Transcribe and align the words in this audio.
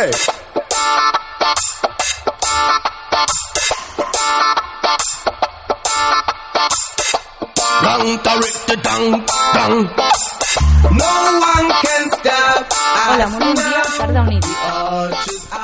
Hey! 0.00 0.10
Rang, 7.82 8.18
tarita, 8.24 8.76
dang, 8.80 9.24
dang. 9.52 9.76
No 10.96 11.10
one 11.36 11.68
can 11.84 12.04
stop. 12.16 12.72
Hola, 13.12 13.26
molt 13.28 13.44
bon 13.44 13.60
dia, 13.60 13.82
tarda 13.98 14.22
o 14.22 14.24
nit. 14.30 14.48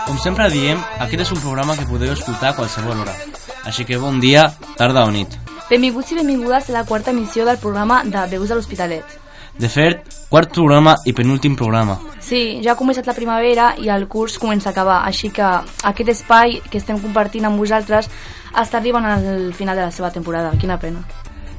Com 0.05 0.21
sempre 0.21 0.51
diem, 0.53 0.85
aquest 1.01 1.25
és 1.25 1.33
un 1.33 1.41
programa 1.41 1.79
que 1.81 1.89
podeu 1.89 2.13
escoltar 2.13 2.53
a 2.53 2.59
qualsevol 2.61 3.07
hora. 3.07 3.17
Així 3.65 3.89
que 3.89 3.97
bon 3.97 4.21
dia, 4.21 4.51
tarda 4.77 5.07
o 5.09 5.17
nit. 5.17 5.33
Benvinguts 5.71 6.13
i 6.13 6.21
benvingudes 6.21 6.69
a 6.69 6.77
la 6.77 6.85
quarta 6.85 7.17
emissió 7.17 7.49
del 7.49 7.57
programa 7.57 8.05
de 8.05 8.29
Veus 8.37 8.53
de 8.53 8.61
l'Hospitalet. 8.61 9.17
De 9.57 9.73
fet, 9.73 10.05
quart 10.31 10.53
programa 10.53 10.97
i 11.07 11.13
penúltim 11.13 11.57
programa. 11.57 11.99
Sí, 12.21 12.59
ja 12.65 12.75
ha 12.75 12.79
començat 12.79 13.07
la 13.07 13.15
primavera 13.15 13.73
i 13.79 13.91
el 13.93 14.09
curs 14.11 14.39
comença 14.43 14.71
a 14.71 14.75
acabar, 14.75 15.03
així 15.07 15.31
que 15.31 15.47
aquest 15.47 16.11
espai 16.11 16.61
que 16.71 16.79
estem 16.83 16.99
compartint 17.03 17.47
amb 17.47 17.61
vosaltres 17.63 18.11
està 18.53 18.81
arribant 18.81 19.07
al 19.07 19.53
final 19.55 19.77
de 19.77 19.87
la 19.87 19.95
seva 19.95 20.11
temporada. 20.11 20.55
Quina 20.61 20.81
pena. 20.83 21.05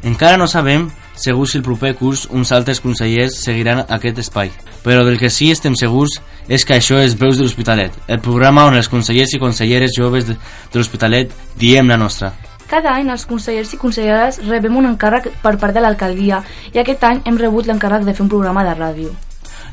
Encara 0.04 0.38
no 0.38 0.48
sabem 0.48 0.90
segur 1.18 1.48
si 1.50 1.58
el 1.58 1.64
proper 1.66 1.96
curs 1.98 2.27
uns 2.30 2.52
altres 2.54 2.80
consellers 2.80 3.40
seguiran 3.41 3.82
aquest 3.90 4.20
espai, 4.22 4.52
però 4.84 5.04
del 5.04 5.18
que 5.18 5.32
sí 5.34 5.49
estem 5.52 5.76
segurs 5.76 6.20
és 6.48 6.63
que 6.63 6.77
això 6.77 7.02
és 7.02 7.18
Veus 7.18 7.40
de 7.40 7.48
l'Hospitalet, 7.48 7.96
el 8.08 8.22
programa 8.22 8.68
on 8.70 8.77
els 8.77 8.91
consellers 8.91 9.34
i 9.34 9.41
conselleres 9.41 9.96
joves 9.98 10.30
de, 10.30 10.38
de 10.38 10.80
l'Hospitalet 10.80 11.34
diem 11.58 11.90
la 11.90 11.98
nostra. 11.98 12.36
Cada 12.67 12.91
any 12.91 13.09
els 13.13 13.23
consellers 13.26 13.71
i 13.73 13.80
conselleres 13.80 14.41
rebem 14.48 14.76
un 14.76 14.89
encàrrec 14.89 15.30
per 15.44 15.55
part 15.62 15.76
de 15.76 15.84
l'alcaldia 15.84 16.41
i 16.73 16.81
aquest 16.81 17.03
any 17.07 17.21
hem 17.26 17.40
rebut 17.40 17.67
l'encàrrec 17.67 18.03
de 18.03 18.13
fer 18.13 18.26
un 18.26 18.31
programa 18.34 18.66
de 18.67 18.76
ràdio. 18.76 19.13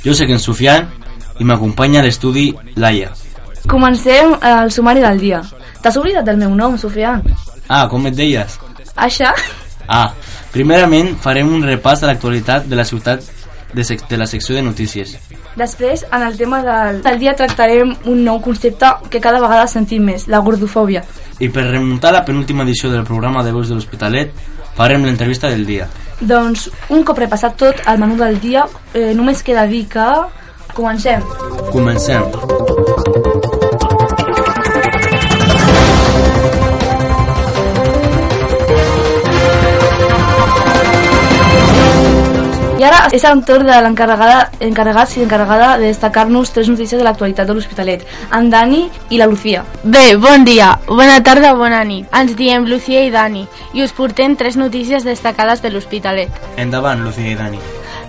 Jo 0.04 0.14
sóc 0.14 0.30
en 0.30 0.38
Sofian 0.38 0.86
i 1.40 1.44
m'acompanya 1.44 2.00
a 2.00 2.06
l'estudi 2.06 2.52
Laia. 2.76 3.10
Comencem 3.66 4.36
el 4.45 4.70
sumari 4.70 5.01
del 5.01 5.18
dia. 5.18 5.40
T'has 5.82 5.96
oblidat 5.96 6.24
del 6.24 6.36
meu 6.36 6.54
nom, 6.54 6.76
Sofia? 6.78 7.16
Ah, 7.68 7.86
com 7.88 8.06
et 8.06 8.14
deies? 8.16 8.59
Això? 8.95 9.30
Ah, 9.88 10.12
primerament 10.52 11.14
farem 11.20 11.51
un 11.52 11.64
repàs 11.64 12.01
de 12.01 12.08
l'actualitat 12.08 12.68
de 12.68 12.76
la 12.76 12.84
ciutat 12.88 13.24
de, 13.74 13.84
sec 13.84 14.06
de 14.08 14.16
la 14.16 14.26
secció 14.26 14.54
de 14.54 14.62
notícies. 14.62 15.16
Després, 15.56 16.04
en 16.10 16.23
el 16.23 16.36
tema 16.36 16.62
del, 16.64 17.02
del 17.02 17.18
dia, 17.18 17.34
tractarem 17.38 17.92
un 18.10 18.24
nou 18.24 18.40
concepte 18.42 18.90
que 19.10 19.20
cada 19.23 19.42
vegada 19.42 19.66
sentim 19.70 20.06
més, 20.08 20.26
la 20.29 20.40
gordofòbia. 20.42 21.04
I 21.40 21.49
per 21.51 21.66
remuntar 21.66 22.13
la 22.15 22.24
penúltima 22.24 22.63
edició 22.63 22.90
del 22.93 23.04
programa 23.04 23.43
de 23.45 23.52
Veus 23.52 23.68
de 23.68 23.79
l'Hospitalet, 23.79 24.32
farem 24.77 25.04
l'entrevista 25.07 25.51
del 25.51 25.66
dia. 25.66 25.88
Doncs, 26.21 26.68
un 26.95 27.02
cop 27.07 27.18
repassat 27.18 27.59
tot 27.59 27.82
el 27.91 27.99
menú 27.99 28.18
del 28.21 28.38
dia, 28.41 28.66
eh, 28.95 29.13
només 29.15 29.43
queda 29.43 29.66
dir 29.66 29.87
que... 29.91 30.09
Comencem. 30.74 31.23
Comencem. 31.71 33.34
I 42.85 42.87
ara 42.87 43.07
és 43.16 43.23
el 43.24 43.38
torn 43.49 43.65
de 43.65 43.77
l'encarregada 43.80 44.51
encarregat 44.60 45.15
i 45.16 45.23
encarregada 45.24 45.79
de 45.80 45.87
destacar-nos 45.88 46.51
tres 46.52 46.68
notícies 46.68 47.01
de 47.01 47.07
l'actualitat 47.07 47.49
de 47.49 47.54
l'Hospitalet, 47.57 48.02
en 48.37 48.51
Dani 48.52 48.82
i 49.09 49.16
la 49.16 49.24
Lucía. 49.30 49.63
Bé, 49.85 50.18
bon 50.21 50.45
dia, 50.45 50.74
bona 50.85 51.15
tarda, 51.24 51.54
bona 51.57 51.80
nit. 51.88 52.04
Ens 52.13 52.35
diem 52.37 52.66
Lucía 52.68 53.07
i 53.07 53.15
Dani 53.15 53.46
i 53.73 53.87
us 53.87 53.96
portem 53.96 54.37
tres 54.37 54.60
notícies 54.60 55.09
destacades 55.09 55.65
de 55.65 55.73
l'Hospitalet. 55.73 56.29
Endavant, 56.60 57.01
Lucía 57.09 57.32
i 57.32 57.41
Dani. 57.41 57.63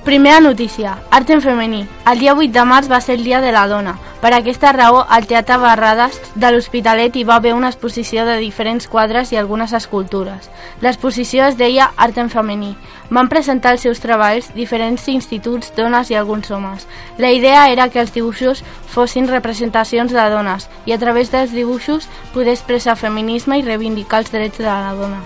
Primera 0.06 0.40
notícia, 0.40 1.00
art 1.10 1.32
en 1.32 1.42
femení. 1.42 1.88
El 2.06 2.20
dia 2.20 2.36
8 2.36 2.52
de 2.54 2.64
març 2.64 2.86
va 2.92 3.00
ser 3.02 3.16
el 3.16 3.24
dia 3.24 3.40
de 3.42 3.52
la 3.52 3.64
dona. 3.66 3.96
Per 4.22 4.30
aquesta 4.38 4.70
raó, 4.72 5.00
al 5.10 5.26
Teatre 5.26 5.58
Barrades 5.58 6.20
de 6.36 6.52
l'Hospitalet 6.54 7.16
hi 7.18 7.24
va 7.26 7.40
haver 7.40 7.56
una 7.58 7.72
exposició 7.74 8.22
de 8.28 8.36
diferents 8.38 8.86
quadres 8.88 9.34
i 9.34 9.40
algunes 9.42 9.74
escultures. 9.74 10.52
L'exposició 10.86 11.48
es 11.48 11.58
deia 11.58 11.90
Art 11.98 12.22
en 12.22 12.30
femení. 12.30 12.76
Van 13.10 13.34
presentar 13.34 13.74
els 13.74 13.82
seus 13.82 14.00
treballs 14.00 14.54
diferents 14.54 15.10
instituts, 15.10 15.74
dones 15.74 16.14
i 16.14 16.22
alguns 16.22 16.52
homes. 16.52 16.86
La 17.18 17.34
idea 17.34 17.66
era 17.74 17.90
que 17.90 18.06
els 18.06 18.14
dibuixos 18.14 18.62
fossin 18.86 19.26
representacions 19.28 20.14
de 20.14 20.30
dones 20.30 20.70
i 20.86 20.94
a 20.94 21.02
través 21.02 21.34
dels 21.34 21.50
dibuixos 21.50 22.06
poder 22.32 22.54
expressar 22.54 22.94
feminisme 22.94 23.58
i 23.58 23.66
reivindicar 23.66 24.22
els 24.22 24.30
drets 24.32 24.62
de 24.62 24.70
la 24.70 24.94
dona. 24.94 25.24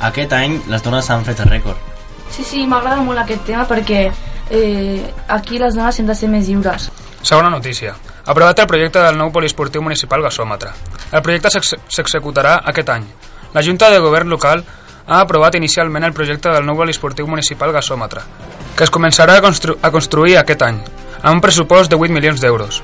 Aquest 0.00 0.32
any 0.32 0.62
les 0.72 0.82
dones 0.82 1.10
han 1.10 1.28
fet 1.28 1.44
el 1.44 1.52
rècord. 1.52 1.91
Sí, 2.32 2.44
sí, 2.44 2.66
m'agrada 2.66 3.02
molt 3.04 3.20
aquest 3.20 3.44
tema 3.44 3.66
perquè 3.68 4.06
eh, 4.50 5.12
aquí 5.28 5.58
les 5.60 5.74
dones 5.76 5.98
hem 6.00 6.06
de 6.08 6.14
ser 6.16 6.28
més 6.32 6.48
lliures. 6.48 6.90
Segona 7.22 7.50
notícia. 7.50 7.94
Aprovat 8.26 8.58
el 8.62 8.66
projecte 8.70 9.02
del 9.02 9.16
nou 9.18 9.30
poliesportiu 9.34 9.82
municipal 9.82 10.22
gasòmetre. 10.22 10.70
El 11.12 11.22
projecte 11.22 11.50
s'ex- 11.50 11.76
s'executarà 11.88 12.60
aquest 12.70 12.88
any. 12.90 13.04
La 13.54 13.62
Junta 13.62 13.90
de 13.90 13.98
Govern 14.00 14.30
local 14.30 14.64
ha 15.06 15.20
aprovat 15.20 15.54
inicialment 15.58 16.04
el 16.06 16.12
projecte 16.14 16.48
del 16.54 16.64
nou 16.64 16.76
poliesportiu 16.78 17.26
municipal 17.26 17.72
gasòmetre, 17.74 18.22
que 18.76 18.84
es 18.84 18.90
començarà 18.90 19.36
a, 19.38 19.42
constru 19.44 19.76
a 19.82 19.90
construir 19.90 20.38
aquest 20.38 20.62
any, 20.62 20.78
amb 21.22 21.34
un 21.36 21.40
pressupost 21.44 21.90
de 21.90 21.96
8 21.98 22.14
milions 22.14 22.40
d'euros. 22.40 22.80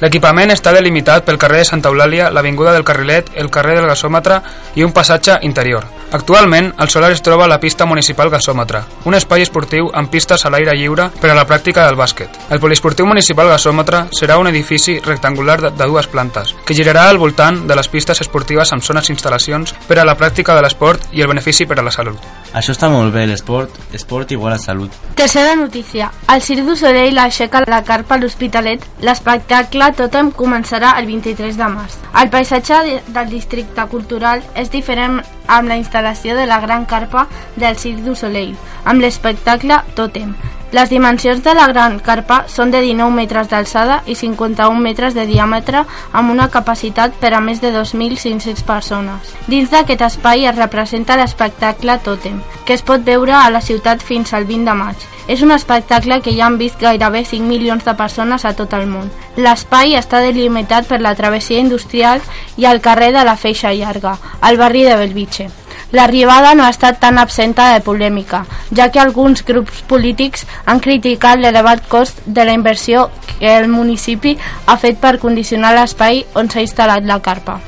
L'equipament 0.00 0.50
està 0.50 0.72
delimitat 0.74 1.24
pel 1.24 1.38
carrer 1.38 1.62
de 1.62 1.68
Santa 1.68 1.90
Eulàlia, 1.92 2.30
l'Avinguda 2.30 2.72
del 2.74 2.84
Carrilet, 2.84 3.30
el 3.34 3.50
carrer 3.50 3.76
del 3.78 3.88
Gasòmetre 3.90 4.40
i 4.74 4.84
un 4.84 4.92
passatge 4.92 5.38
interior. 5.42 5.86
Actualment, 6.14 6.72
al 6.78 6.90
solar 6.90 7.10
es 7.10 7.22
troba 7.22 7.48
la 7.50 7.58
pista 7.58 7.86
municipal 7.86 8.30
Gasòmetre, 8.30 8.84
un 9.04 9.16
espai 9.18 9.42
esportiu 9.42 9.88
amb 9.92 10.10
pistes 10.10 10.44
a 10.44 10.50
l'aire 10.52 10.76
lliure 10.78 11.08
per 11.20 11.30
a 11.32 11.34
la 11.34 11.46
pràctica 11.46 11.86
del 11.86 11.98
bàsquet. 11.98 12.38
El 12.54 12.60
poliesportiu 12.62 13.06
municipal 13.06 13.50
Gasòmetre 13.50 14.04
serà 14.14 14.38
un 14.38 14.46
edifici 14.46 15.00
rectangular 15.00 15.60
de, 15.64 15.72
dues 15.84 16.06
plantes, 16.06 16.54
que 16.64 16.74
girarà 16.74 17.08
al 17.08 17.18
voltant 17.18 17.64
de 17.66 17.74
les 17.74 17.88
pistes 17.88 18.20
esportives 18.22 18.72
amb 18.72 18.82
zones 18.86 19.10
i 19.10 19.14
instal·lacions 19.14 19.74
per 19.88 19.98
a 19.98 20.06
la 20.06 20.16
pràctica 20.18 20.54
de 20.54 20.62
l'esport 20.62 21.10
i 21.12 21.22
el 21.22 21.30
benefici 21.30 21.66
per 21.66 21.80
a 21.80 21.86
la 21.86 21.92
salut. 21.94 22.18
Això 22.54 22.70
està 22.70 22.86
molt 22.88 23.10
bé, 23.14 23.26
l'esport, 23.26 23.74
esport 23.92 24.30
igual 24.30 24.54
a 24.54 24.58
salut. 24.62 24.94
Tercera 25.18 25.56
notícia. 25.58 26.12
El 26.30 26.42
Circ 26.42 26.62
du 26.68 26.76
Soleil 26.78 27.18
aixeca 27.18 27.64
la 27.66 27.82
carpa 27.82 28.14
a 28.14 28.22
l'Hospitalet. 28.22 28.86
L'espectacle 29.02 29.83
Totem 29.92 30.32
començarà 30.32 30.98
el 30.98 31.06
23 31.06 31.56
de 31.56 31.64
març. 31.64 31.92
El 32.22 32.30
paisatge 32.30 32.74
de- 32.82 33.02
del 33.06 33.28
districte 33.28 33.86
cultural 33.86 34.42
és 34.54 34.70
diferent 34.70 35.22
amb 35.46 35.68
la 35.68 35.76
instal·lació 35.76 36.34
de 36.34 36.46
la 36.46 36.60
gran 36.60 36.84
carpa 36.84 37.26
del 37.56 37.76
Circ 37.76 37.98
du 37.98 38.14
Soleil, 38.14 38.56
amb 38.84 39.00
l'espectacle 39.00 39.80
Totem. 39.94 40.34
Les 40.74 40.90
dimensions 40.90 41.38
de 41.38 41.52
la 41.54 41.68
gran 41.70 42.00
carpa 42.02 42.40
són 42.50 42.72
de 42.74 42.80
19 42.82 43.14
metres 43.14 43.46
d'alçada 43.46 44.00
i 44.10 44.16
51 44.18 44.80
metres 44.82 45.14
de 45.14 45.22
diàmetre 45.28 45.84
amb 46.10 46.32
una 46.32 46.48
capacitat 46.50 47.14
per 47.20 47.30
a 47.36 47.40
més 47.40 47.60
de 47.62 47.70
2.500 47.70 48.64
persones. 48.66 49.30
Dins 49.46 49.70
d'aquest 49.70 50.02
espai 50.08 50.48
es 50.50 50.58
representa 50.58 51.14
l'espectacle 51.20 52.00
Totem, 52.02 52.42
que 52.66 52.74
es 52.74 52.82
pot 52.82 53.06
veure 53.06 53.38
a 53.38 53.46
la 53.54 53.62
ciutat 53.62 54.02
fins 54.02 54.34
al 54.34 54.50
20 54.50 54.66
de 54.72 54.78
maig. 54.82 55.08
És 55.30 55.46
un 55.46 55.54
espectacle 55.54 56.18
que 56.26 56.34
ja 56.34 56.48
han 56.50 56.58
vist 56.58 56.82
gairebé 56.82 57.22
5 57.22 57.46
milions 57.46 57.86
de 57.86 57.94
persones 57.94 58.42
a 58.44 58.56
tot 58.58 58.74
el 58.74 58.90
món. 58.90 59.12
L'espai 59.38 59.94
està 59.94 60.26
delimitat 60.26 60.90
per 60.90 60.98
la 60.98 61.14
travessia 61.14 61.62
industrial 61.62 62.18
i 62.58 62.66
el 62.66 62.82
carrer 62.82 63.14
de 63.14 63.22
la 63.22 63.38
Feixa 63.38 63.70
Llarga, 63.70 64.18
al 64.40 64.58
barri 64.58 64.82
de 64.82 64.98
Belvitge. 64.98 65.52
L'arribada 65.94 66.56
no 66.58 66.64
ha 66.64 66.72
estat 66.74 66.98
tan 66.98 67.20
absenta 67.22 67.68
de 67.72 67.80
polèmica, 67.80 68.42
ja 68.74 68.88
que 68.90 68.98
alguns 68.98 69.44
grups 69.46 69.84
polítics 69.86 70.42
han 70.66 70.80
criticat 70.82 71.38
l'elevat 71.38 71.84
cost 71.88 72.18
de 72.26 72.44
la 72.44 72.56
inversió 72.56 73.10
que 73.38 73.52
el 73.58 73.68
municipi 73.70 74.34
ha 74.66 74.76
fet 74.76 74.98
per 74.98 75.20
condicionar 75.22 75.70
l'espai 75.76 76.24
on 76.34 76.50
s'ha 76.50 76.66
instal·lat 76.66 77.06
la 77.06 77.20
carpa. 77.22 77.60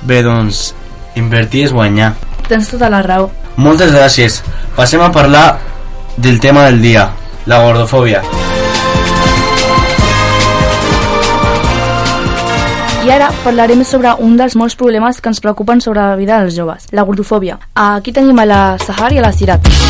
Bé, 0.00 0.22
doncs, 0.24 0.70
invertir 1.14 1.66
és 1.68 1.76
guanyar. 1.76 2.14
Tens 2.48 2.72
tota 2.72 2.88
la 2.88 3.04
raó. 3.04 3.28
Moltes 3.56 3.92
gràcies. 3.92 4.40
Passem 4.76 5.04
a 5.04 5.12
parlar 5.12 5.46
del 6.16 6.40
tema 6.40 6.64
del 6.70 6.80
dia, 6.80 7.10
la 7.44 7.60
gordofòbia. 7.68 8.24
I 13.04 13.10
ara 13.12 13.26
parlarem 13.44 13.82
sobre 13.84 14.14
un 14.24 14.38
dels 14.40 14.54
molts 14.56 14.78
problemes 14.80 15.18
que 15.20 15.28
ens 15.28 15.42
preocupen 15.44 15.82
sobre 15.84 16.00
la 16.00 16.16
vida 16.16 16.38
dels 16.40 16.56
joves, 16.56 16.88
la 16.96 17.04
gordofòbia. 17.04 17.58
Aquí 17.74 18.16
tenim 18.16 18.40
a 18.40 18.48
la 18.48 18.62
Sahar 18.80 19.12
i 19.12 19.20
a 19.20 19.26
la 19.26 19.32
Sirat. 19.36 19.83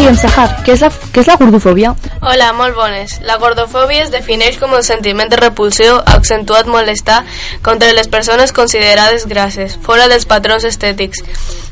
Digue'm, 0.00 0.16
Sahar, 0.16 0.46
què 0.64 0.72
és 0.72 0.80
la, 0.80 0.88
què 1.12 1.20
és 1.20 1.26
la 1.28 1.34
gordofòbia? 1.36 1.90
Hola, 2.24 2.46
molt 2.56 2.72
bones. 2.72 3.18
La 3.28 3.34
gordofòbia 3.36 4.06
es 4.06 4.08
defineix 4.08 4.54
com 4.56 4.72
un 4.72 4.80
sentiment 4.86 5.28
de 5.28 5.36
repulsió, 5.36 5.98
accentuat 6.08 6.70
molestar 6.72 7.18
contra 7.60 7.90
les 7.92 8.08
persones 8.08 8.54
considerades 8.56 9.26
grasses, 9.28 9.74
fora 9.84 10.06
dels 10.08 10.24
patrons 10.30 10.64
estètics. 10.64 11.20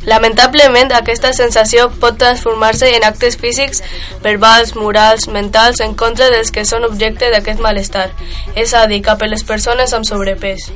Lamentablement, 0.05 0.93
aquesta 0.93 1.31
sensació 1.33 1.87
pot 2.03 2.19
transformar-se 2.21 2.91
en 2.99 3.07
actes 3.09 3.39
físics, 3.41 3.81
verbals, 4.21 4.75
morals, 4.77 5.25
mentals, 5.33 5.81
en 5.81 5.97
contra 5.97 6.29
dels 6.29 6.53
que 6.53 6.67
són 6.69 6.85
objecte 6.85 7.31
d'aquest 7.33 7.65
malestar, 7.65 8.11
és 8.53 8.77
a 8.77 8.85
dir, 8.93 9.01
cap 9.09 9.25
a 9.25 9.31
les 9.33 9.47
persones 9.49 9.97
amb 9.97 10.05
sobrepès. 10.05 10.69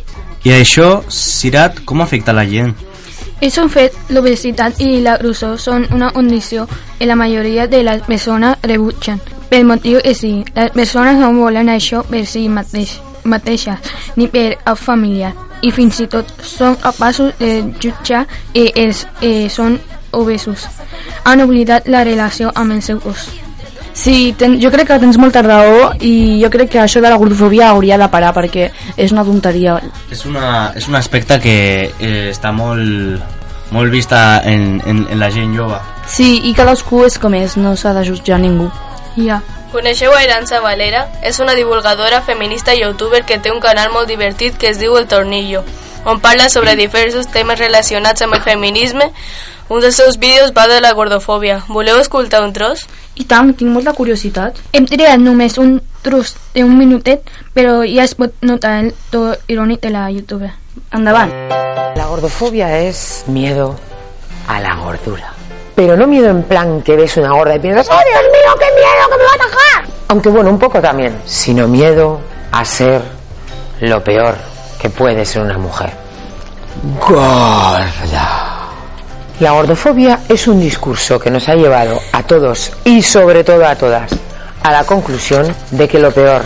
I 0.48 0.56
això, 0.56 1.02
Sirat, 1.12 1.84
com 1.84 2.00
afecta 2.00 2.32
la 2.32 2.48
gent? 2.48 2.72
Es 3.42 3.56
un 3.58 3.66
fet, 3.74 3.96
l'obesitat 4.14 4.78
i 4.78 5.00
la 5.02 5.16
grosor 5.18 5.56
són 5.58 5.88
una 5.90 6.12
condició 6.14 6.68
que 7.00 7.08
la 7.10 7.16
majoria 7.18 7.64
de 7.66 7.80
les 7.82 8.04
persones 8.06 8.54
rebutgen. 8.62 9.18
Pel 9.50 9.66
motiu 9.66 9.98
que 10.04 10.14
sí, 10.14 10.30
les 10.54 10.70
persones 10.70 11.18
no 11.18 11.32
volen 11.34 11.72
això 11.72 12.04
per 12.06 12.22
si 12.22 12.44
mateix, 12.46 12.94
mateixes, 13.26 13.90
ni 14.14 14.30
per 14.30 14.60
a 14.62 14.76
familiar, 14.78 15.34
i 15.58 15.74
fins 15.74 15.98
i 15.98 16.06
tot 16.06 16.30
són 16.46 16.78
capaços 16.86 17.34
de 17.42 17.64
jutjar 17.82 18.28
que 18.54 18.68
els 18.78 19.08
eh, 19.20 19.48
són 19.50 19.80
obesos. 20.12 20.68
Han 21.24 21.42
oblidat 21.42 21.90
la 21.90 22.06
relació 22.06 22.54
amb 22.54 22.78
el 22.78 22.86
seu 22.86 23.02
cos. 23.02 23.26
Sí, 23.92 24.34
ten, 24.38 24.56
jo 24.60 24.70
crec 24.72 24.88
que 24.88 24.98
tens 25.02 25.18
molta 25.20 25.42
raó 25.44 25.92
i 26.00 26.40
jo 26.40 26.48
crec 26.50 26.70
que 26.72 26.80
això 26.80 27.02
de 27.04 27.10
la 27.12 27.18
gordofòbia 27.20 27.68
hauria 27.70 27.98
de 28.00 28.08
parar 28.08 28.32
perquè 28.34 28.70
és 28.96 29.12
una 29.12 29.24
tonteria. 29.24 29.76
És, 30.10 30.24
una, 30.26 30.72
és 30.76 30.88
un 30.88 30.96
aspecte 30.96 31.38
que 31.42 31.56
eh, 31.92 32.30
està 32.32 32.54
molt, 32.56 33.20
molt 33.70 33.92
vista 33.92 34.40
en, 34.48 34.80
en, 34.86 35.04
en 35.10 35.20
la 35.20 35.30
gent 35.30 35.52
jove. 35.56 35.80
Sí, 36.08 36.38
i 36.48 36.54
cadascú 36.56 37.04
és 37.06 37.18
com 37.20 37.36
és, 37.36 37.58
no 37.60 37.76
s'ha 37.76 37.92
de 37.96 38.06
jutjar 38.08 38.40
ningú. 38.40 38.70
Ja. 39.16 39.42
Coneixeu 39.72 40.12
a 40.12 40.20
Aranza 40.20 40.60
Valera? 40.60 41.06
És 41.24 41.38
una 41.40 41.54
divulgadora 41.56 42.20
feminista 42.24 42.74
i 42.74 42.82
youtuber 42.82 43.22
que 43.24 43.38
té 43.40 43.52
un 43.52 43.60
canal 43.60 43.92
molt 43.92 44.08
divertit 44.08 44.58
que 44.60 44.68
es 44.68 44.80
diu 44.80 44.98
El 44.98 45.08
Tornillo, 45.08 45.62
on 46.04 46.20
parla 46.20 46.50
sobre 46.52 46.76
diversos 46.76 47.30
temes 47.32 47.60
relacionats 47.60 48.24
amb 48.24 48.36
el 48.36 48.42
feminisme. 48.44 49.12
Un 49.72 49.80
dels 49.80 49.96
seus 49.96 50.18
vídeos 50.18 50.52
va 50.52 50.66
de 50.68 50.80
la 50.84 50.92
gordofòbia. 50.92 51.62
Voleu 51.68 52.00
escoltar 52.00 52.42
un 52.44 52.52
tros? 52.52 52.84
I 53.14 53.24
tant, 53.28 53.52
tinc 53.56 53.70
molta 53.70 53.92
curiositat. 53.92 54.58
Hem 54.72 54.86
triat 54.88 55.20
només 55.20 55.58
un 55.60 55.76
tros 56.02 56.34
d'un 56.54 56.72
minutet, 56.78 57.28
però 57.54 57.80
ja 57.84 58.06
es 58.06 58.14
pot 58.18 58.32
notar 58.40 58.78
el 58.82 58.92
to 59.12 59.30
irònic 59.52 59.82
de 59.84 59.90
la 59.92 60.08
youtuber. 60.10 60.50
Endavant. 60.92 61.32
La 61.96 62.06
gordofobia 62.08 62.78
es 62.80 63.24
miedo 63.26 63.76
a 64.48 64.60
la 64.60 64.74
gordura. 64.76 65.32
Pero 65.74 65.96
no 65.96 66.06
miedo 66.06 66.28
en 66.28 66.42
plan 66.42 66.82
que 66.82 66.96
ves 66.96 67.16
una 67.16 67.32
gorda 67.32 67.56
y 67.56 67.58
piensas, 67.58 67.88
¡oh 67.88 67.92
Dios 67.92 68.22
mío, 68.32 68.52
qué 68.58 68.66
miedo, 68.74 69.08
que 69.10 69.16
me 69.16 69.24
va 69.24 69.30
a 69.30 69.34
atacar! 69.34 69.94
Aunque 70.08 70.28
bueno, 70.28 70.50
un 70.50 70.58
poco 70.58 70.80
también. 70.80 71.22
Sino 71.24 71.68
miedo 71.68 72.20
a 72.50 72.64
ser 72.64 73.00
lo 73.80 74.02
peor 74.04 74.34
que 74.80 74.90
puede 74.90 75.24
ser 75.24 75.42
una 75.42 75.58
mujer. 75.58 75.92
Gorda. 77.00 78.51
La 79.40 79.52
gordofobia 79.52 80.20
es 80.28 80.46
un 80.46 80.60
discurso 80.60 81.18
que 81.18 81.30
nos 81.30 81.48
ha 81.48 81.54
llevado 81.54 81.98
a 82.12 82.22
todos 82.22 82.72
y 82.84 83.02
sobre 83.02 83.42
todo 83.42 83.66
a 83.66 83.74
todas 83.74 84.12
a 84.62 84.70
la 84.70 84.84
conclusión 84.84 85.54
de 85.70 85.88
que 85.88 85.98
lo 85.98 86.12
peor 86.12 86.42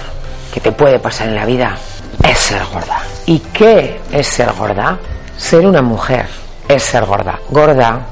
que 0.52 0.60
te 0.60 0.72
puede 0.72 0.98
pasar 0.98 1.28
en 1.28 1.34
la 1.34 1.44
vida 1.44 1.76
es 2.22 2.38
ser 2.38 2.64
gorda. 2.72 3.02
¿Y 3.26 3.40
qué 3.40 4.00
es 4.10 4.26
ser 4.26 4.52
gorda? 4.52 4.98
Ser 5.36 5.66
una 5.66 5.82
mujer 5.82 6.26
es 6.68 6.82
ser 6.82 7.04
gorda. 7.04 7.38
Gorda 7.50 8.06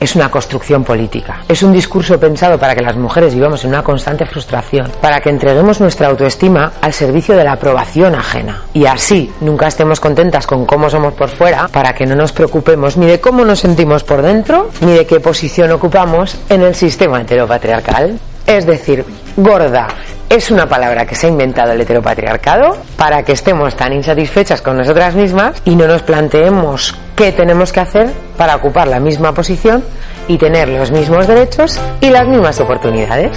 es 0.00 0.16
una 0.16 0.30
construcción 0.30 0.82
política. 0.82 1.44
Es 1.46 1.62
un 1.62 1.72
discurso 1.72 2.18
pensado 2.18 2.58
para 2.58 2.74
que 2.74 2.80
las 2.80 2.96
mujeres 2.96 3.34
vivamos 3.34 3.62
en 3.64 3.70
una 3.70 3.84
constante 3.84 4.26
frustración, 4.26 4.90
para 5.00 5.20
que 5.20 5.30
entreguemos 5.30 5.80
nuestra 5.80 6.08
autoestima 6.08 6.72
al 6.80 6.92
servicio 6.92 7.36
de 7.36 7.44
la 7.44 7.52
aprobación 7.52 8.14
ajena. 8.14 8.64
Y 8.72 8.86
así 8.86 9.30
nunca 9.40 9.68
estemos 9.68 10.00
contentas 10.00 10.46
con 10.46 10.64
cómo 10.64 10.88
somos 10.88 11.12
por 11.12 11.28
fuera, 11.28 11.68
para 11.68 11.94
que 11.94 12.06
no 12.06 12.16
nos 12.16 12.32
preocupemos 12.32 12.96
ni 12.96 13.06
de 13.06 13.20
cómo 13.20 13.44
nos 13.44 13.60
sentimos 13.60 14.02
por 14.02 14.22
dentro, 14.22 14.70
ni 14.80 14.92
de 14.92 15.06
qué 15.06 15.20
posición 15.20 15.70
ocupamos 15.70 16.36
en 16.48 16.62
el 16.62 16.74
sistema 16.74 17.20
heteropatriarcal. 17.20 18.18
Es 18.46 18.66
decir, 18.66 19.04
gorda 19.36 19.88
es 20.30 20.50
una 20.52 20.68
palabra 20.68 21.06
que 21.06 21.16
se 21.16 21.26
ha 21.26 21.30
inventado 21.30 21.72
el 21.72 21.80
heteropatriarcado 21.80 22.78
para 22.96 23.24
que 23.24 23.32
estemos 23.32 23.76
tan 23.76 23.92
insatisfechas 23.92 24.62
con 24.62 24.76
nosotras 24.76 25.16
mismas 25.16 25.60
y 25.64 25.74
no 25.74 25.88
nos 25.88 26.02
planteemos 26.02 26.94
qué 27.16 27.32
tenemos 27.32 27.72
que 27.72 27.80
hacer 27.80 28.12
para 28.36 28.54
ocupar 28.54 28.86
la 28.86 29.00
misma 29.00 29.34
posición 29.34 29.84
y 30.28 30.38
tener 30.38 30.68
los 30.68 30.92
mismos 30.92 31.26
derechos 31.26 31.80
y 32.00 32.10
las 32.10 32.28
mismas 32.28 32.60
oportunidades. 32.60 33.36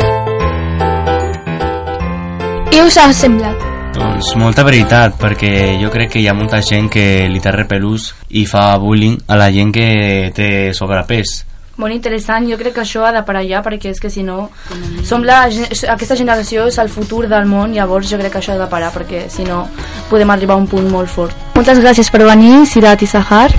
Què 2.69 2.81
us 2.85 2.97
ha 2.97 3.09
semblat? 3.13 3.57
Doncs 3.93 4.31
molta 4.37 4.63
veritat, 4.65 5.17
perquè 5.21 5.75
jo 5.81 5.89
crec 5.93 6.13
que 6.13 6.21
hi 6.21 6.27
ha 6.29 6.33
molta 6.37 6.61
gent 6.65 6.89
que 6.93 7.25
li 7.29 7.41
té 7.41 7.53
repelús 7.53 8.11
i 8.29 8.45
fa 8.49 8.71
bullying 8.81 9.19
a 9.29 9.37
la 9.37 9.49
gent 9.53 9.73
que 9.73 9.87
té 10.33 10.49
sobrepès. 10.77 11.52
Molt 11.81 11.93
interessant, 11.95 12.45
jo 12.45 12.57
crec 12.59 12.75
que 12.75 12.83
això 12.83 13.01
ha 13.07 13.11
de 13.15 13.23
parar 13.25 13.41
ja 13.49 13.63
perquè 13.65 13.89
és 13.89 13.99
que 13.99 14.09
si 14.13 14.21
no 14.21 14.51
som 15.03 15.23
la, 15.25 15.47
aquesta 15.89 16.15
generació 16.15 16.67
és 16.69 16.77
el 16.77 16.91
futur 16.93 17.25
del 17.27 17.47
món 17.49 17.73
llavors 17.73 18.11
jo 18.11 18.19
crec 18.21 18.35
que 18.35 18.43
això 18.43 18.53
ha 18.53 18.61
de 18.61 18.69
parar 18.69 18.91
perquè 18.93 19.25
si 19.33 19.45
no 19.47 19.63
podem 20.11 20.29
arribar 20.29 20.53
a 20.53 20.61
un 20.61 20.67
punt 20.69 20.89
molt 20.91 21.09
fort 21.09 21.55
Moltes 21.55 21.81
gràcies 21.81 22.11
per 22.13 22.21
venir, 22.29 22.67
Sirat 22.69 23.01
i 23.01 23.09
Sahar 23.09 23.49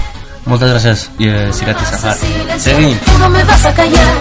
Moltes 0.46 0.70
gràcies, 0.74 1.08
eh, 1.18 1.50
Sirat 1.56 1.80
i 1.80 1.86
Sahar. 1.88 2.16
Seguim. 2.60 2.98
Todo 3.06 3.30
me 3.30 3.44
vas 3.44 3.64
a 3.64 3.74
callar. 3.74 4.14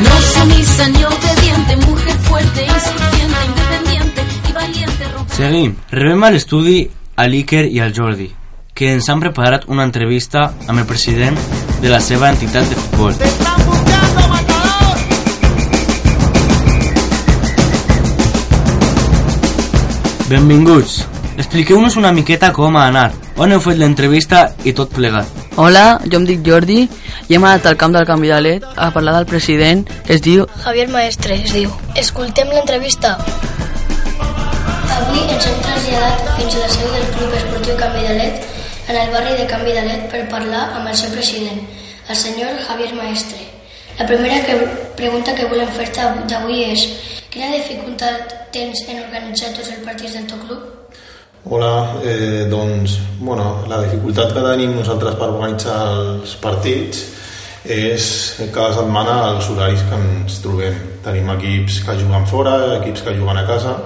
No 0.00 0.20
sumisa 0.32 0.88
ni 0.88 1.04
obediente, 1.04 1.76
mujer 1.86 2.16
fuerte, 2.24 2.62
independiente 2.64 4.22
y 4.48 4.52
valiente. 4.52 5.04
Seguim. 5.36 5.76
Rebem 5.90 6.24
a 6.24 6.30
l'estudi 6.30 6.90
a 7.16 7.26
l'Iker 7.26 7.66
i 7.66 7.80
al 7.80 7.92
Jordi, 7.94 8.32
que 8.72 8.92
ens 8.94 9.08
han 9.10 9.20
preparat 9.20 9.68
una 9.68 9.84
entrevista 9.84 10.54
amb 10.66 10.78
el 10.78 10.86
president 10.86 11.36
de 11.82 11.88
la 11.88 12.00
seva 12.00 12.30
entitat 12.34 12.68
de 12.68 12.76
futbol. 12.76 13.14
Benvinguts. 20.28 21.06
Expliqueu-nos 21.38 21.96
una 21.96 22.10
miqueta 22.12 22.50
com 22.52 22.76
ha 22.76 22.88
anat, 22.90 23.14
on 23.38 23.54
heu 23.54 23.60
fet 23.64 23.78
l'entrevista 23.78 24.48
i 24.66 24.74
tot 24.76 24.90
plegat. 24.92 25.30
Hola, 25.58 26.00
jo 26.04 26.18
em 26.18 26.26
dic 26.26 26.42
Jordi 26.46 26.82
i 26.84 27.36
hem 27.36 27.46
anat 27.46 27.64
al 27.70 27.78
camp 27.78 27.94
del 27.94 28.04
canvi 28.06 28.28
de 28.30 28.40
led 28.42 28.66
a 28.74 28.90
parlar 28.94 29.14
del 29.16 29.26
president 29.30 29.86
que 30.06 30.14
es 30.18 30.22
diu 30.22 30.44
Javier 30.64 30.88
Maestre 30.92 31.38
es 31.38 31.54
diu. 31.54 31.72
Escoltem 31.96 32.52
l'entrevista. 32.52 33.16
Avui 34.98 35.24
ens 35.24 35.48
hem 35.48 35.58
traslladat 35.64 36.30
fins 36.36 36.54
a 36.54 36.62
la 36.66 36.70
seu 36.76 36.94
del 36.94 37.10
Club 37.16 37.34
Esportiu 37.40 37.80
Canvi 37.80 38.06
de 38.06 38.14
Let 38.20 38.57
en 38.88 38.96
el 38.96 39.10
barri 39.10 39.36
de 39.36 39.46
Canvi 39.46 39.72
de 39.72 39.82
Let 39.84 40.08
per 40.08 40.22
parlar 40.32 40.62
amb 40.78 40.88
el 40.88 40.96
seu 40.96 41.12
president, 41.12 41.60
el 42.08 42.16
senyor 42.16 42.56
Javier 42.64 42.94
Maestre. 42.96 43.36
La 43.98 44.06
primera 44.06 44.40
que, 44.46 44.54
pregunta 44.96 45.34
que 45.36 45.48
volem 45.50 45.68
fer-te 45.76 46.06
d'avui 46.30 46.62
és 46.70 46.86
quina 47.28 47.50
dificultat 47.52 48.32
tens 48.54 48.80
en 48.88 49.02
organitzar 49.02 49.52
tots 49.52 49.68
els 49.74 49.84
partits 49.84 50.16
del 50.16 50.24
teu 50.30 50.40
club? 50.46 50.62
Hola, 51.44 52.00
eh, 52.00 52.46
doncs, 52.48 52.96
bueno, 53.20 53.66
la 53.68 53.82
dificultat 53.84 54.32
que 54.32 54.44
tenim 54.46 54.72
nosaltres 54.78 55.18
per 55.20 55.28
organitzar 55.34 55.76
els 55.92 56.32
partits 56.40 57.02
és 57.68 58.06
cada 58.54 58.72
setmana 58.78 59.18
els 59.34 59.50
horaris 59.52 59.84
que 59.90 59.98
ens 60.00 60.38
trobem. 60.40 60.78
Tenim 61.04 61.28
equips 61.36 61.82
que 61.84 61.98
juguen 62.00 62.24
fora, 62.26 62.56
equips 62.78 63.04
que 63.04 63.16
juguen 63.20 63.36
a 63.36 63.44
casa 63.46 63.76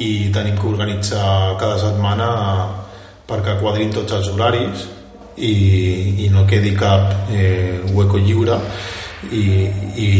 i 0.00 0.32
tenim 0.32 0.56
que 0.56 0.70
organitzar 0.72 1.58
cada 1.60 1.76
setmana 1.78 2.30
perquè 3.42 3.58
quadrin 3.58 3.90
tots 3.90 4.14
els 4.14 4.30
horaris 4.30 4.86
i, 5.36 5.52
i 6.24 6.28
no 6.30 6.46
quedi 6.46 6.70
cap 6.78 7.32
eh, 7.34 7.82
hueco 7.90 8.20
lliure 8.22 8.58
i, 9.34 9.44
i 9.98 10.10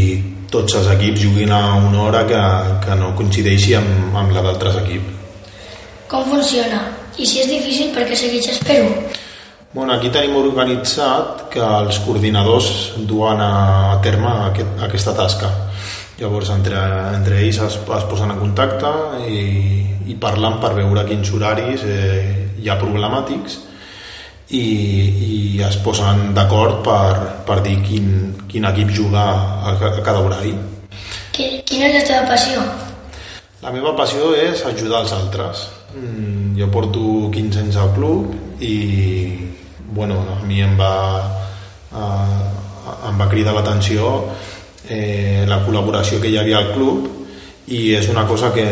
tots 0.50 0.75
els 0.81 0.91
equips 0.97 1.23
juguin 1.23 1.52
a 1.55 1.62
una 1.79 2.02
hora 2.02 2.25
que, 2.26 2.43
que 2.83 2.99
no 2.99 3.14
coincideixi 3.17 3.76
amb, 3.79 4.17
amb 4.19 4.35
la 4.35 4.43
d'altres 4.45 4.76
equips. 4.83 5.21
Com 6.11 6.26
funciona? 6.29 6.83
I 7.17 7.29
si 7.29 7.41
és 7.41 7.49
difícil, 7.49 7.93
per 7.95 8.05
què 8.09 8.17
segueixes 8.19 8.61
fer-ho? 8.67 8.91
Bueno, 9.73 9.95
aquí 9.95 10.11
tenim 10.12 10.37
organitzat 10.37 11.47
que 11.52 11.62
els 11.62 12.02
coordinadors 12.05 12.69
duen 13.09 13.41
a 13.41 13.97
terme 14.05 14.29
aquest, 14.50 14.75
aquesta 14.85 15.14
tasca. 15.17 15.49
Llavors, 16.19 16.50
entre, 16.52 16.83
entre 17.17 17.41
ells 17.41 17.62
es, 17.64 17.79
es 17.81 18.05
posen 18.11 18.35
en 18.35 18.43
contacte 18.43 18.91
i, 19.25 19.41
i 20.12 20.19
parlen 20.21 20.61
per 20.61 20.75
veure 20.76 21.07
quins 21.09 21.33
horaris 21.33 21.87
eh, 21.88 22.42
hi 22.61 22.69
ha 22.69 22.77
problemàtics 22.81 23.59
i, 24.53 24.63
i 25.57 25.63
es 25.65 25.77
posen 25.85 26.33
d'acord 26.37 26.83
per, 26.85 27.17
per 27.49 27.61
dir 27.65 27.79
quin, 27.87 28.09
quin 28.51 28.67
equip 28.69 28.91
juga 28.93 29.23
a, 29.23 29.73
a 29.73 29.93
cada 30.05 30.19
horari. 30.21 30.53
Qui- 31.33 31.63
Quina 31.65 31.89
és 31.89 31.95
la 32.03 32.05
teva 32.09 32.27
passió? 32.29 32.61
La 33.63 33.71
meva 33.73 33.95
passió 33.97 34.33
és 34.37 34.65
ajudar 34.67 35.05
els 35.05 35.13
altres. 35.17 35.63
Mm, 35.95 36.57
jo 36.59 36.67
porto 36.73 37.31
15 37.33 37.61
anys 37.63 37.77
al 37.81 37.93
club 37.97 38.35
i 38.61 38.75
bueno, 39.93 40.19
a 40.35 40.45
mi 40.47 40.61
em 40.65 40.77
va, 40.79 40.93
eh, 41.93 43.09
em 43.09 43.19
va 43.21 43.29
cridar 43.29 43.53
l'atenció 43.57 44.13
eh, 44.89 45.45
la 45.49 45.61
col·laboració 45.67 46.21
que 46.21 46.29
hi 46.33 46.39
havia 46.41 46.59
al 46.63 46.71
club 46.75 47.09
i 47.73 47.93
és 47.95 48.09
una 48.11 48.25
cosa 48.27 48.51
que, 48.53 48.65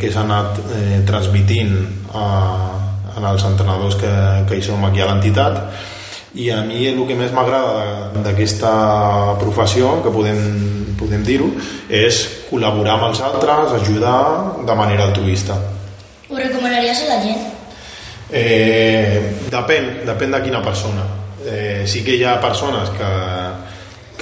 que 0.00 0.10
s'ha 0.10 0.22
anat 0.24 0.58
eh, 0.72 1.00
transmitint 1.06 1.74
a, 2.14 2.71
en 3.16 3.26
els 3.28 3.44
entrenadors 3.48 3.96
que, 4.00 4.12
que 4.48 4.58
hi 4.58 4.64
som 4.64 4.84
aquí 4.88 5.02
a 5.02 5.08
l'entitat 5.10 5.60
i 6.34 6.48
a 6.50 6.62
mi 6.64 6.86
el 6.88 7.00
que 7.06 7.16
més 7.16 7.32
m'agrada 7.36 8.08
d'aquesta 8.24 8.72
professió, 9.40 9.98
que 10.04 10.12
podem, 10.12 10.38
podem 10.96 11.24
dir-ho, 11.26 11.50
és 11.92 12.22
col·laborar 12.48 12.96
amb 12.96 13.10
els 13.10 13.20
altres, 13.20 13.74
ajudar 13.82 14.64
de 14.64 14.76
manera 14.78 15.10
altruista. 15.10 15.58
Ho 16.30 16.38
recomanaries 16.38 17.04
a 17.04 17.10
la 17.10 17.18
gent? 17.26 17.42
Eh, 18.32 19.20
depèn, 19.52 19.90
depèn 20.08 20.32
de 20.32 20.40
quina 20.46 20.62
persona. 20.64 21.04
Eh, 21.44 21.84
sí 21.84 22.00
que 22.06 22.16
hi 22.16 22.24
ha 22.24 22.38
persones 22.40 22.88
que, 22.96 23.10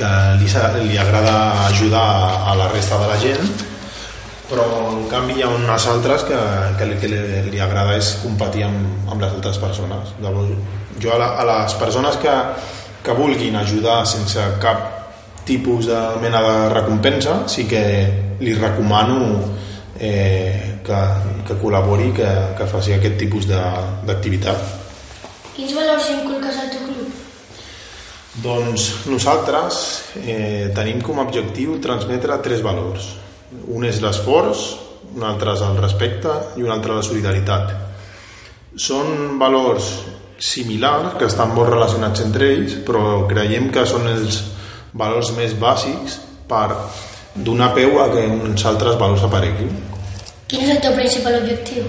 que 0.01 0.11
li, 0.41 0.51
li 0.89 0.99
agrada 0.99 1.69
ajudar 1.69 2.09
a 2.51 2.57
la 2.59 2.73
resta 2.75 2.99
de 2.99 3.13
la 3.13 3.21
gent 3.23 3.69
però 4.51 4.65
en 4.91 5.05
canvi 5.11 5.37
hi 5.39 5.43
ha 5.47 5.49
unes 5.55 5.85
altres 5.87 6.25
que, 6.27 6.39
que, 6.79 6.87
li, 6.91 6.97
que 6.99 7.09
li, 7.13 7.21
li 7.53 7.61
agrada 7.63 7.95
és 7.97 8.17
competir 8.25 8.65
amb, 8.67 9.09
amb 9.13 9.23
les 9.23 9.33
altres 9.37 9.59
persones 9.63 10.11
Llavors, 10.23 10.51
jo 11.01 11.13
a, 11.15 11.19
la, 11.23 11.29
a 11.39 11.45
les 11.49 11.75
persones 11.79 12.19
que, 12.23 12.35
que 13.07 13.15
vulguin 13.15 13.57
ajudar 13.61 14.01
sense 14.11 14.43
cap 14.63 14.89
tipus 15.47 15.87
de 15.87 16.01
mena 16.23 16.43
de 16.45 16.57
recompensa 16.75 17.45
sí 17.49 17.65
que 17.71 17.81
li 18.41 18.53
recomano 18.59 19.39
eh, 19.99 20.81
que, 20.85 21.01
que 21.47 21.57
col·labori 21.63 22.11
que, 22.17 22.29
que 22.59 22.67
faci 22.69 22.95
aquest 22.99 23.17
tipus 23.23 23.47
de- 23.49 23.65
d'activitat 24.07 24.77
Quins 25.55 25.75
valors 25.77 26.07
inculques 26.15 26.57
al 26.59 26.71
teu 26.73 26.85
club? 26.89 27.09
doncs 28.41 28.85
nosaltres 29.11 29.81
eh, 30.23 30.71
tenim 30.75 31.01
com 31.05 31.19
a 31.19 31.25
objectiu 31.27 31.75
transmetre 31.83 32.37
tres 32.45 32.63
valors. 32.63 33.09
Un 33.51 33.85
és 33.85 33.99
l'esforç, 34.03 34.65
un 35.17 35.27
altre 35.27 35.57
és 35.57 35.63
el 35.67 35.79
respecte 35.81 36.33
i 36.57 36.63
un 36.63 36.71
altre 36.71 36.95
la 36.95 37.03
solidaritat. 37.03 37.73
Són 38.79 39.39
valors 39.41 39.91
similars, 40.41 41.17
que 41.19 41.27
estan 41.29 41.53
molt 41.55 41.73
relacionats 41.73 42.23
entre 42.25 42.49
ells, 42.55 42.79
però 42.87 43.27
creiem 43.29 43.69
que 43.75 43.85
són 43.87 44.07
els 44.09 44.41
valors 44.97 45.33
més 45.37 45.55
bàsics 45.59 46.19
per 46.49 46.69
donar 47.35 47.73
peu 47.75 47.99
a 48.03 48.09
que 48.11 48.27
uns 48.27 48.65
altres 48.67 48.99
valors 48.99 49.27
apareguin. 49.27 49.71
Quin 50.51 50.65
és 50.65 50.73
el 50.75 50.81
teu 50.83 50.95
principal 50.97 51.37
objectiu? 51.43 51.85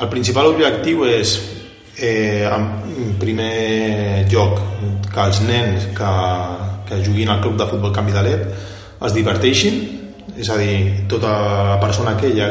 El 0.00 0.08
principal 0.10 0.48
objectiu 0.50 1.04
és, 1.06 1.36
eh, 1.98 2.48
en 2.48 3.16
primer 3.20 4.26
lloc, 4.32 4.58
que 5.12 5.20
els 5.20 5.42
nens 5.46 5.90
que, 5.94 6.12
que 6.88 7.04
juguin 7.04 7.28
al 7.28 7.42
club 7.42 7.58
de 7.58 7.66
futbol 7.66 7.92
Canvi 7.92 8.12
Led 8.12 8.46
es 9.04 9.12
diverteixin, 9.12 10.01
és 10.38 10.48
a 10.50 10.56
dir, 10.56 11.06
tota 11.08 11.78
persona 11.80 12.16
aquella 12.16 12.48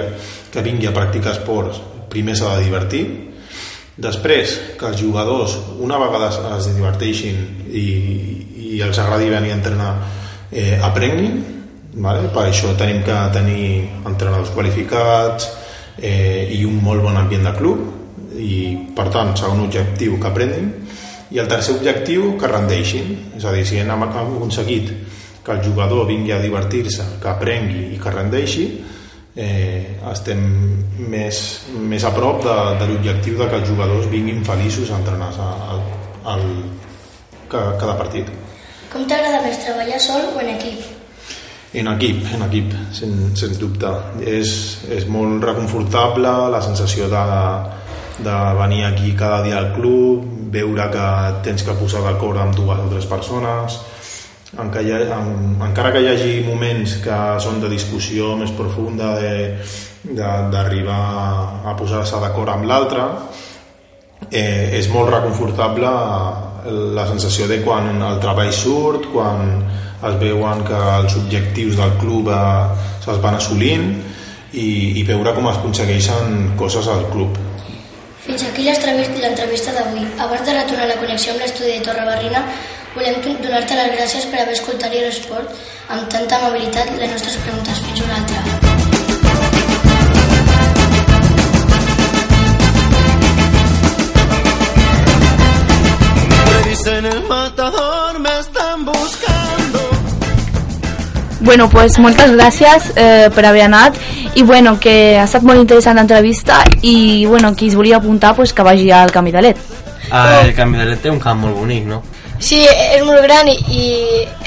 que 0.51 0.61
vingui 0.61 0.87
a 0.87 0.95
practicar 0.95 1.33
esports 1.33 1.81
primer 2.11 2.35
s'ha 2.35 2.57
de 2.57 2.65
divertir, 2.65 3.05
després 4.01 4.57
que 4.79 4.87
els 4.89 4.99
jugadors 4.99 5.57
una 5.79 5.97
vegada 6.01 6.29
es- 6.57 6.69
diverteixin 6.75 7.37
i, 7.71 7.85
i 8.75 8.81
els 8.81 8.99
agradi 8.99 9.29
venir 9.29 9.51
a 9.51 9.57
entrenar 9.59 9.91
eh, 10.51 10.79
aprenguin 10.81 11.41
vale? 11.93 12.29
per 12.33 12.47
això 12.47 12.75
tenim 12.79 13.03
que 13.03 13.17
tenir 13.33 13.89
entrenadors 14.07 14.53
qualificats 14.55 15.49
eh, 15.97 16.47
i 16.55 16.63
un 16.65 16.79
molt 16.83 17.03
bon 17.03 17.17
ambient 17.17 17.43
de 17.49 17.55
club 17.57 18.37
i 18.39 18.77
per 18.95 19.09
tant 19.11 19.35
segon 19.37 19.65
objectiu 19.65 20.17
que 20.19 20.27
aprenguin 20.27 20.71
i 21.31 21.39
el 21.39 21.47
tercer 21.47 21.75
objectiu 21.75 22.37
que 22.39 22.47
rendeixin 22.47 23.35
és 23.37 23.45
a 23.45 23.51
dir, 23.55 23.65
si 23.67 23.79
hem 23.79 24.03
aconseguit 24.07 24.91
que 25.45 25.51
el 25.55 25.63
jugador 25.65 26.05
vingui 26.07 26.33
a 26.35 26.39
divertir-se 26.41 27.05
que 27.21 27.29
aprengui 27.31 27.87
i 27.95 27.99
que 28.01 28.13
rendeixi 28.13 28.65
eh, 29.35 29.97
estem 30.11 30.41
més, 31.09 31.41
més 31.75 32.05
a 32.05 32.13
prop 32.13 32.43
de, 32.45 32.57
de 32.81 32.89
l'objectiu 32.91 33.39
de 33.41 33.49
que 33.49 33.61
els 33.61 33.67
jugadors 33.69 34.09
vinguin 34.11 34.43
feliços 34.45 34.91
a 34.91 35.01
entrenar 35.01 35.31
al, 35.41 35.83
al, 36.35 36.47
cada, 37.49 37.75
cada 37.81 37.97
partit 37.99 38.29
Com 38.91 39.05
t'agrada 39.07 39.39
més 39.45 39.61
treballar 39.63 40.01
sol 40.03 40.33
o 40.35 40.41
en 40.43 40.51
equip? 40.57 40.89
en 41.73 41.87
equip, 41.87 42.25
en 42.35 42.41
equip, 42.43 42.73
sens, 42.91 43.39
sens 43.39 43.59
dubte. 43.59 43.91
És, 44.27 44.49
és 44.91 45.05
molt 45.07 45.43
reconfortable 45.43 46.33
la 46.51 46.59
sensació 46.63 47.07
de, 47.11 47.21
de 48.19 48.37
venir 48.59 48.83
aquí 48.89 49.13
cada 49.17 49.41
dia 49.45 49.59
al 49.61 49.71
club, 49.77 50.25
veure 50.51 50.89
que 50.91 51.07
tens 51.47 51.63
que 51.63 51.77
posar 51.79 52.03
d'acord 52.03 52.41
amb 52.43 52.57
dues 52.57 52.83
o 52.83 52.89
tres 52.91 53.07
persones, 53.07 53.79
encara, 54.59 54.83
hi 54.83 54.91
ha, 54.91 54.99
en, 55.17 55.55
encara 55.63 55.91
que 55.93 56.01
hi 56.03 56.09
hagi 56.11 56.31
moments 56.45 56.97
que 57.03 57.17
són 57.43 57.61
de 57.63 57.69
discussió 57.71 58.35
més 58.39 58.51
profunda, 58.57 59.13
d'arribar 60.01 61.01
a 61.69 61.75
posar-se 61.77 62.19
d'acord 62.23 62.51
amb 62.51 62.67
l'altre, 62.67 63.05
eh, 64.29 64.77
és 64.79 64.89
molt 64.91 65.11
reconfortable 65.13 65.91
la 66.95 67.05
sensació 67.09 67.47
de 67.49 67.61
quan 67.65 68.01
el 68.01 68.19
treball 68.21 68.51
surt, 68.53 69.07
quan 69.13 69.63
es 70.01 70.17
veuen 70.21 70.63
que 70.65 70.77
els 70.97 71.15
objectius 71.17 71.77
del 71.77 71.93
club 72.01 72.29
eh, 72.33 72.89
se'ls 73.05 73.21
van 73.21 73.37
assolint 73.37 73.87
i, 74.51 74.99
i 74.99 75.05
veure 75.07 75.33
com 75.37 75.47
es 75.49 75.61
aconsegueixen 75.61 76.51
coses 76.59 76.89
al 76.91 77.07
club. 77.13 77.37
Fins 78.21 78.43
aquí 78.45 78.67
l'entrevista 78.67 79.73
d'avui. 79.73 80.03
Abans 80.21 80.45
de 80.45 80.53
retornar 80.53 80.87
la 80.89 80.99
connexió 81.01 81.33
amb 81.33 81.41
l'estudi 81.41 81.73
de 81.77 81.85
Torre 81.85 82.05
Barrina, 82.05 82.43
volem 82.95 83.15
donar-te 83.41 83.75
les 83.75 83.93
gràcies 83.95 84.25
per 84.31 84.41
haver 84.41 84.55
escoltat 84.57 84.93
i 84.93 85.03
resport 85.05 85.51
amb 85.89 86.07
tanta 86.11 86.39
amabilitat 86.39 86.91
les 86.97 87.11
nostres 87.11 87.37
preguntes. 87.45 87.79
Fins 87.85 88.01
una 88.05 88.15
altra. 88.19 88.39
Dicen 96.69 97.05
el 97.05 97.23
matador, 97.27 98.19
me 98.19 98.39
están 98.39 98.85
buscando. 98.85 99.79
Bueno, 101.41 101.69
pues 101.69 101.97
moltes 101.99 102.31
gràcies 102.31 102.91
eh, 102.95 103.29
per 103.33 103.45
haver 103.45 103.63
anat 103.65 103.97
i 104.35 104.43
bueno, 104.43 104.79
que 104.79 105.17
ha 105.17 105.25
estat 105.25 105.43
molt 105.43 105.59
interessant 105.59 105.97
l'entrevista 105.97 106.61
i 106.81 107.25
bueno, 107.25 107.55
qui 107.55 107.67
es 107.67 107.75
volia 107.75 107.97
apuntar 107.97 108.35
pues, 108.35 108.53
que 108.53 108.63
vagi 108.63 108.91
al 108.91 109.11
Camí 109.11 109.31
de 109.31 109.41
Led. 109.41 109.57
Ah, 110.11 110.41
el 110.43 110.53
Canvi 110.53 110.77
de 110.77 110.85
Led 110.85 110.99
té 110.99 111.09
un 111.09 111.19
camp 111.19 111.39
molt 111.41 111.55
bonic, 111.55 111.85
no? 111.87 112.01
Sí, 112.41 112.57
és 112.65 113.03
molt 113.05 113.21
gran 113.23 113.47
i, 113.51 113.53
i 113.69 113.83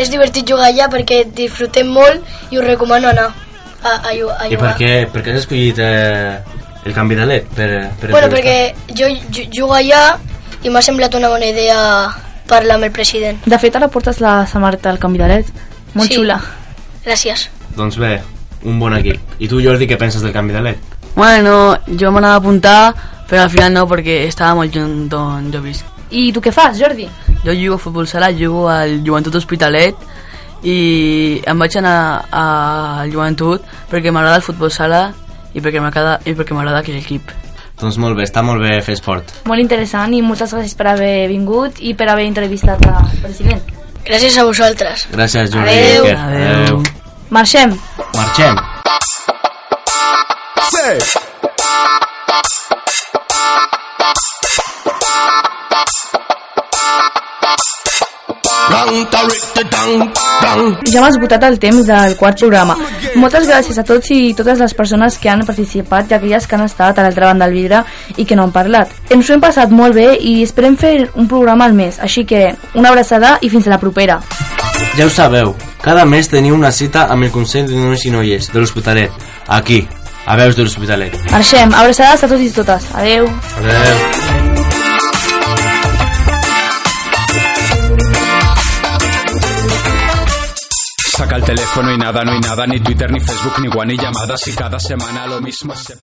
és 0.03 0.11
divertit 0.11 0.49
jugar 0.51 0.67
allà 0.73 0.89
perquè 0.91 1.23
disfrutem 1.31 1.87
molt 1.95 2.21
i 2.51 2.59
us 2.59 2.67
recomano 2.67 3.09
anar 3.13 3.29
a, 3.31 3.89
a, 3.89 4.11
a 4.11 4.13
I 4.13 4.57
per 4.57 4.59
jugar. 4.59 4.77
què, 4.81 4.93
per 5.13 5.23
què 5.23 5.31
has 5.35 5.45
escollit 5.45 5.79
eh, 5.79 6.39
el 6.85 6.93
Canvi 6.97 7.15
de 7.15 7.27
Led? 7.31 7.47
Per, 7.55 7.69
per 8.01 8.11
Bueno, 8.11 8.29
perquè 8.33 8.57
jo 8.99 9.07
ju- 9.31 9.47
jugo 9.55 9.75
allà 9.79 10.17
i 10.65 10.71
m'ha 10.75 10.83
semblat 10.83 11.15
una 11.15 11.29
bona 11.31 11.47
idea 11.47 11.79
parlar 12.49 12.77
amb 12.81 12.85
el 12.91 12.93
president. 12.93 13.39
De 13.47 13.59
fet, 13.63 13.77
ara 13.77 13.89
portes 13.89 14.19
la 14.21 14.43
samarreta 14.51 14.91
al 14.91 14.99
Camí 14.99 15.19
de 15.23 15.29
Led. 15.29 15.47
Molt 15.95 16.11
Sí. 16.11 16.17
xula. 16.19 16.41
Gràcies. 17.05 17.49
Doncs 17.77 17.97
bé, 17.99 18.19
un 18.65 18.79
bon 18.81 18.95
equip. 18.97 19.21
I 19.39 19.47
tu, 19.49 19.61
Jordi, 19.63 19.87
què 19.87 19.97
penses 20.01 20.21
del 20.23 20.33
Canvi 20.33 20.53
de 20.53 20.61
Led? 20.63 20.77
Bueno, 21.15 21.79
jo 21.87 22.11
m'anava 22.11 22.35
a 22.35 22.39
apuntar, 22.43 22.95
però 23.31 23.43
al 23.45 23.51
final 23.51 23.73
no, 23.73 23.87
perquè 23.87 24.25
estava 24.27 24.55
molt 24.59 24.75
lluny 24.75 25.07
d'on 25.09 25.53
jo 25.53 25.61
visc. 25.63 25.85
I 26.15 26.29
tu 26.35 26.41
què 26.43 26.53
fas, 26.55 26.79
Jordi? 26.79 27.09
Jo 27.45 27.53
jugo 27.59 27.77
a 27.77 27.83
futbol 27.83 28.07
sala, 28.07 28.31
jugo 28.33 28.69
al 28.71 29.01
Joventut 29.05 29.35
Hospitalet 29.41 29.99
i 30.65 30.77
em 31.51 31.61
vaig 31.61 31.75
anar 31.81 31.97
al 32.31 33.11
Joventut 33.13 33.65
perquè 33.91 34.13
m'agrada 34.15 34.39
el 34.39 34.47
futbol 34.47 34.71
sala 34.73 35.09
i 35.53 35.63
perquè 35.63 35.83
m'agrada 35.83 36.21
i 36.25 36.37
perquè 36.37 36.57
m'agrada 36.57 36.85
aquell 36.85 37.01
equip. 37.01 37.33
Doncs 37.81 37.99
molt 37.99 38.15
bé, 38.17 38.29
està 38.29 38.45
molt 38.47 38.63
bé 38.63 38.79
fer 38.87 38.95
esport. 38.95 39.35
Molt 39.51 39.61
interessant 39.61 40.15
i 40.15 40.23
moltes 40.23 40.55
gràcies 40.55 40.79
per 40.79 40.93
haver 40.93 41.27
vingut 41.33 41.83
i 41.83 41.97
per 41.99 42.09
haver 42.13 42.29
entrevistat 42.31 42.87
al 42.87 43.11
president. 43.25 43.75
Gràcies 44.05 44.39
a 44.39 44.47
vosaltres. 44.47 45.09
Gràcies, 45.11 45.51
Jordi. 45.51 45.75
Adeu. 45.75 46.07
Iker. 46.07 46.17
Adeu. 46.29 46.83
Marxem. 47.35 47.77
Marxem. 48.15 48.65
Say. 50.71 51.24
Ja 60.93 61.01
hem 61.01 61.07
esgotat 61.09 61.45
el 61.49 61.59
temps 61.63 61.87
del 61.89 62.17
quart 62.21 62.39
programa. 62.41 62.77
Moltes 63.21 63.49
gràcies 63.49 63.79
a 63.79 63.85
tots 63.87 64.11
i 64.15 64.35
totes 64.37 64.61
les 64.63 64.75
persones 64.75 65.19
que 65.19 65.31
han 65.33 65.45
participat 65.47 66.11
i 66.11 66.19
aquelles 66.19 66.47
que 66.47 66.57
han 66.59 66.65
estat 66.67 66.99
a 66.99 67.07
l'altra 67.07 67.31
banda 67.33 67.49
del 67.49 67.59
vidre 67.59 67.83
i 68.17 68.25
que 68.25 68.37
no 68.37 68.47
han 68.47 68.55
parlat. 68.55 68.93
Ens 69.11 69.29
ho 69.29 69.35
hem 69.35 69.43
passat 69.43 69.75
molt 69.75 69.97
bé 69.97 70.15
i 70.21 70.43
esperem 70.45 70.77
fer 70.77 70.97
un 71.15 71.29
programa 71.29 71.67
al 71.67 71.75
mes, 71.75 71.99
així 72.01 72.25
que 72.25 72.47
una 72.75 72.91
abraçada 72.95 73.39
i 73.43 73.51
fins 73.51 73.67
a 73.69 73.75
la 73.75 73.83
propera. 73.83 74.21
Ja 74.95 75.07
ho 75.07 75.11
sabeu, 75.11 75.55
cada 75.83 76.05
mes 76.05 76.31
teniu 76.31 76.55
una 76.55 76.73
cita 76.73 77.09
amb 77.11 77.27
el 77.27 77.35
Consell 77.35 77.69
de 77.71 77.77
Nois 77.79 78.07
i 78.07 78.15
Noies 78.15 78.51
de 78.53 78.63
l'Hospitalet, 78.63 79.13
aquí, 79.49 79.83
a 80.27 80.37
Veus 80.37 80.57
de 80.57 80.65
l'Hospitalet. 80.65 81.19
Marxem. 81.31 81.75
Abraçades 81.75 82.25
a 82.25 82.29
tots 82.29 82.43
i 82.43 82.51
totes. 82.63 82.91
Adeu. 82.95 83.31
Adeu. 83.61 84.54
Teléfono 91.55 91.93
y 91.93 91.99
nada, 91.99 92.25
no 92.25 92.33
hay 92.33 92.41
nada, 92.41 92.67
ni 92.67 92.81
Twitter, 92.81 93.11
ni 93.13 93.21
Facebook, 93.21 93.61
ni 93.61 93.69
One, 93.69 93.93
ni 93.93 93.97
llamadas 93.97 94.47
y 94.49 94.53
cada 94.53 94.79
semana 94.81 95.27
lo 95.27 95.41
mismo. 95.41 95.75
se- 95.77 95.93